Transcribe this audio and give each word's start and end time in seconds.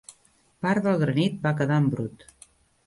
Part 0.67 0.87
del 0.87 0.97
granit 1.03 1.39
va 1.47 1.55
quedar 1.61 1.79
en 1.85 1.95
brut. 1.95 2.29